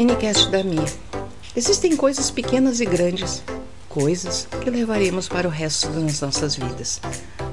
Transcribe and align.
Minicast 0.00 0.48
da 0.48 0.64
Mia. 0.64 0.82
Existem 1.54 1.94
coisas 1.94 2.30
pequenas 2.30 2.80
e 2.80 2.86
grandes, 2.86 3.42
coisas 3.86 4.48
que 4.62 4.70
levaremos 4.70 5.28
para 5.28 5.46
o 5.46 5.50
resto 5.50 5.88
das 5.88 6.22
nossas 6.22 6.56
vidas. 6.56 7.02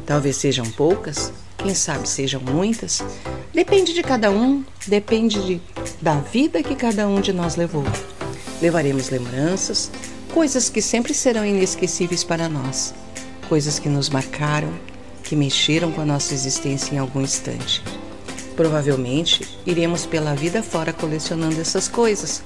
Talvez 0.05 0.38
sejam 0.38 0.65
poucas, 0.65 1.33
quem 1.57 1.75
sabe 1.75 2.07
sejam 2.07 2.39
muitas. 2.39 3.04
Depende 3.54 3.94
de 3.94 4.02
cada 4.02 4.31
um, 4.31 4.63
depende 4.88 5.46
de, 5.46 5.62
da 6.02 6.21
vida 6.21 6.63
que 6.63 6.73
cada 6.73 7.05
um 7.05 7.20
de 7.20 7.33
nós 7.33 7.57
levou. 7.57 7.83
Levaremos 8.61 9.09
lembranças, 9.09 9.91
coisas 10.33 10.69
que 10.69 10.81
sempre 10.81 11.13
serão 11.13 11.45
inesquecíveis 11.45 12.23
para 12.23 12.47
nós, 12.47 12.93
coisas 13.49 13.77
que 13.77 13.89
nos 13.89 14.09
marcaram, 14.09 14.71
que 15.21 15.35
mexeram 15.35 15.91
com 15.91 15.99
a 15.99 16.05
nossa 16.05 16.34
existência 16.34 16.95
em 16.95 16.98
algum 16.98 17.20
instante. 17.20 17.84
Provavelmente 18.58 19.48
iremos 19.67 20.08
pela 20.08 20.34
vida 20.34 20.63
fora 20.63 20.91
colecionando 20.91 21.62
essas 21.62 21.88
coisas, 21.88 22.41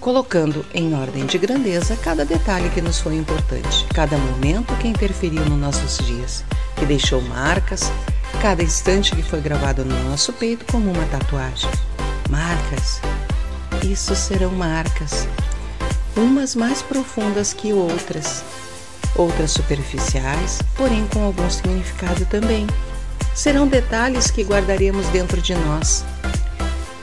colocando 0.00 0.66
em 0.74 0.94
ordem 0.94 1.24
de 1.26 1.38
grandeza 1.38 1.96
cada 2.02 2.24
detalhe 2.24 2.68
que 2.70 2.82
nos 2.82 2.98
foi 2.98 3.14
importante, 3.14 3.86
cada 3.94 4.18
momento 4.18 4.76
que 4.78 4.88
interferiu 4.88 5.44
nos 5.44 5.60
nossos 5.60 6.04
dias, 6.04 6.44
que 6.74 6.84
deixou 6.84 7.22
marcas, 7.22 7.92
cada 8.42 8.64
instante 8.64 9.14
que 9.14 9.22
foi 9.22 9.40
gravado 9.40 9.84
no 9.84 10.10
nosso 10.10 10.32
peito 10.32 10.64
como 10.66 10.90
uma 10.90 11.06
tatuagem. 11.06 11.70
Marcas. 12.28 13.00
Isso 13.84 14.16
serão 14.16 14.50
marcas, 14.50 15.28
umas 16.16 16.56
mais 16.56 16.82
profundas 16.82 17.52
que 17.52 17.72
outras, 17.72 18.42
outras 19.14 19.52
superficiais, 19.52 20.58
porém 20.76 21.06
com 21.06 21.22
algum 21.22 21.48
significado 21.48 22.26
também 22.26 22.66
serão 23.34 23.66
detalhes 23.66 24.30
que 24.30 24.42
guardaremos 24.42 25.06
dentro 25.08 25.40
de 25.40 25.54
nós 25.54 26.04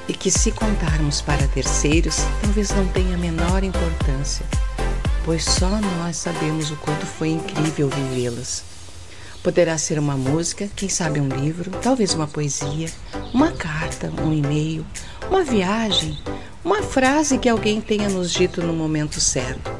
e 0.08 0.14
que, 0.14 0.32
se 0.32 0.52
contarmos 0.52 1.22
para 1.22 1.48
terceiros, 1.48 2.18
talvez 2.42 2.70
não 2.72 2.88
tenha 2.88 3.16
a 3.16 3.18
menor 3.18 3.64
importância, 3.64 4.46
pois 5.24 5.44
só 5.44 5.70
nós 5.70 6.18
sabemos 6.18 6.72
o 6.72 6.76
quanto 6.78 7.06
foi 7.06 7.30
incrível 7.30 7.90
vivê-las. 7.90 8.64
Poderá 9.44 9.78
ser 9.78 9.98
uma 9.98 10.18
música, 10.18 10.70
quem 10.76 10.90
sabe 10.90 11.22
um 11.22 11.30
livro, 11.30 11.72
talvez 11.82 12.14
uma 12.14 12.28
poesia, 12.28 12.90
uma 13.34 13.52
carta, 13.52 14.12
um 14.22 14.34
e-mail, 14.34 14.86
uma 15.30 15.44
viagem, 15.44 16.18
uma 16.64 16.84
frase 16.84 17.38
que 17.38 17.48
alguém 17.48 17.80
tenha 17.80 18.10
nos 18.10 18.32
dito 18.32 18.62
no 18.62 18.74
momento 18.74 19.22
certo. 19.22 19.72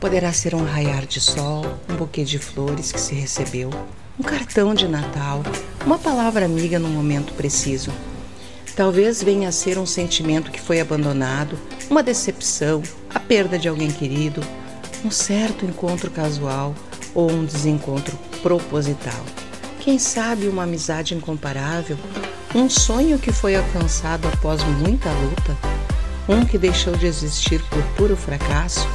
Poderá 0.00 0.32
ser 0.32 0.54
um 0.54 0.64
raiar 0.64 1.06
de 1.06 1.20
sol, 1.20 1.64
um 1.88 1.94
buquê 1.94 2.24
de 2.24 2.38
flores 2.38 2.90
que 2.90 3.00
se 3.00 3.14
recebeu, 3.14 3.70
um 4.18 4.22
cartão 4.22 4.74
de 4.74 4.88
Natal, 4.88 5.42
uma 5.84 5.98
palavra 5.98 6.44
amiga 6.44 6.78
no 6.78 6.88
momento 6.88 7.32
preciso. 7.34 7.92
Talvez 8.74 9.22
venha 9.22 9.48
a 9.48 9.52
ser 9.52 9.78
um 9.78 9.86
sentimento 9.86 10.50
que 10.50 10.60
foi 10.60 10.80
abandonado, 10.80 11.58
uma 11.88 12.02
decepção, 12.02 12.82
a 13.14 13.20
perda 13.20 13.58
de 13.58 13.68
alguém 13.68 13.90
querido, 13.90 14.42
um 15.04 15.10
certo 15.10 15.64
encontro 15.64 16.10
casual 16.10 16.74
ou 17.14 17.30
um 17.30 17.44
desencontro 17.44 18.16
proposital. 18.42 19.24
Quem 19.80 19.98
sabe 19.98 20.48
uma 20.48 20.64
amizade 20.64 21.14
incomparável, 21.14 21.96
um 22.54 22.68
sonho 22.68 23.18
que 23.18 23.32
foi 23.32 23.56
alcançado 23.56 24.28
após 24.28 24.62
muita 24.62 25.10
luta, 25.10 25.56
um 26.28 26.44
que 26.44 26.58
deixou 26.58 26.94
de 26.96 27.06
existir 27.06 27.62
por 27.64 27.82
puro 27.96 28.16
fracasso 28.16 28.86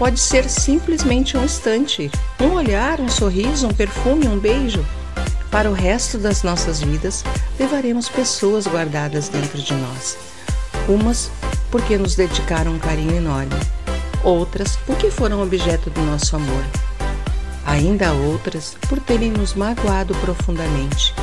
pode 0.00 0.18
ser 0.18 0.48
simplesmente 0.48 1.36
um 1.36 1.44
instante, 1.44 2.10
um 2.40 2.54
olhar, 2.54 3.02
um 3.02 3.08
sorriso, 3.10 3.68
um 3.68 3.70
perfume, 3.70 4.26
um 4.26 4.38
beijo. 4.38 4.82
Para 5.50 5.68
o 5.68 5.74
resto 5.74 6.16
das 6.16 6.42
nossas 6.42 6.80
vidas, 6.80 7.22
levaremos 7.58 8.08
pessoas 8.08 8.66
guardadas 8.66 9.28
dentro 9.28 9.60
de 9.60 9.74
nós. 9.74 10.16
Umas 10.88 11.30
porque 11.70 11.98
nos 11.98 12.14
dedicaram 12.14 12.72
um 12.72 12.78
carinho 12.78 13.14
enorme, 13.14 13.54
outras 14.24 14.74
porque 14.86 15.10
foram 15.10 15.42
objeto 15.42 15.90
do 15.90 16.00
nosso 16.00 16.34
amor. 16.34 16.64
Ainda 17.66 18.14
outras 18.14 18.74
por 18.88 18.98
terem 19.00 19.30
nos 19.30 19.52
magoado 19.52 20.14
profundamente. 20.14 21.14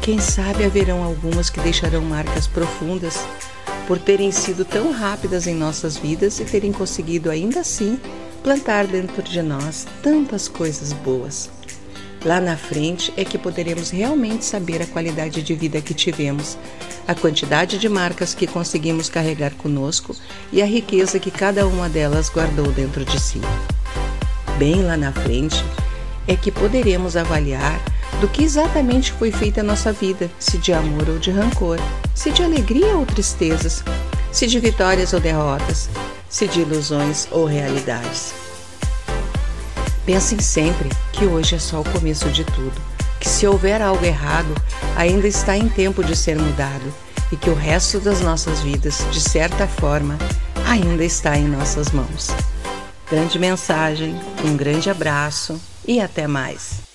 Quem 0.00 0.18
sabe 0.18 0.64
haverão 0.64 1.04
algumas 1.04 1.50
que 1.50 1.60
deixarão 1.60 2.00
marcas 2.00 2.46
profundas 2.46 3.26
por 3.86 3.98
terem 3.98 4.32
sido 4.32 4.64
tão 4.64 4.90
rápidas 4.90 5.46
em 5.46 5.54
nossas 5.54 5.98
vidas 5.98 6.40
e 6.40 6.44
terem 6.44 6.72
conseguido 6.72 7.30
ainda 7.30 7.60
assim 7.60 8.00
plantar 8.42 8.86
dentro 8.86 9.22
de 9.22 9.40
nós 9.40 9.86
tantas 10.02 10.48
coisas 10.48 10.92
boas. 10.92 11.50
Lá 12.24 12.40
na 12.40 12.56
frente 12.56 13.12
é 13.16 13.24
que 13.24 13.36
poderemos 13.36 13.90
realmente 13.90 14.44
saber 14.44 14.80
a 14.80 14.86
qualidade 14.86 15.42
de 15.42 15.54
vida 15.54 15.80
que 15.80 15.92
tivemos, 15.92 16.56
a 17.06 17.14
quantidade 17.14 17.78
de 17.78 17.88
marcas 17.88 18.32
que 18.32 18.46
conseguimos 18.46 19.08
carregar 19.08 19.52
conosco 19.54 20.14
e 20.52 20.62
a 20.62 20.66
riqueza 20.66 21.18
que 21.18 21.30
cada 21.30 21.66
uma 21.66 21.88
delas 21.88 22.28
guardou 22.28 22.70
dentro 22.70 23.04
de 23.04 23.20
si. 23.20 23.40
Bem 24.56 24.82
lá 24.84 24.96
na 24.96 25.12
frente 25.12 25.64
é 26.28 26.36
que 26.36 26.52
poderemos 26.52 27.16
avaliar 27.16 27.80
do 28.20 28.28
que 28.28 28.44
exatamente 28.44 29.10
foi 29.12 29.32
feita 29.32 29.60
a 29.60 29.64
nossa 29.64 29.92
vida, 29.92 30.30
se 30.38 30.58
de 30.58 30.72
amor 30.72 31.08
ou 31.08 31.18
de 31.18 31.32
rancor, 31.32 31.78
se 32.14 32.30
de 32.30 32.42
alegria 32.42 32.96
ou 32.96 33.04
tristezas, 33.04 33.82
se 34.30 34.46
de 34.46 34.60
vitórias 34.60 35.12
ou 35.12 35.18
derrotas, 35.18 35.90
se 36.32 36.48
de 36.48 36.62
ilusões 36.62 37.28
ou 37.30 37.44
realidades. 37.44 38.32
Pensem 40.06 40.40
sempre 40.40 40.88
que 41.12 41.26
hoje 41.26 41.54
é 41.54 41.58
só 41.58 41.82
o 41.82 41.90
começo 41.90 42.28
de 42.30 42.42
tudo, 42.42 42.80
que 43.20 43.28
se 43.28 43.46
houver 43.46 43.82
algo 43.82 44.04
errado, 44.04 44.52
ainda 44.96 45.28
está 45.28 45.56
em 45.56 45.68
tempo 45.68 46.02
de 46.02 46.16
ser 46.16 46.36
mudado 46.36 46.92
e 47.30 47.36
que 47.36 47.50
o 47.50 47.54
resto 47.54 48.00
das 48.00 48.20
nossas 48.20 48.60
vidas, 48.60 49.06
de 49.12 49.20
certa 49.20 49.68
forma, 49.68 50.18
ainda 50.66 51.04
está 51.04 51.36
em 51.36 51.46
nossas 51.46 51.90
mãos. 51.90 52.28
Grande 53.08 53.38
mensagem, 53.38 54.18
um 54.44 54.56
grande 54.56 54.88
abraço 54.88 55.60
e 55.86 56.00
até 56.00 56.26
mais. 56.26 56.91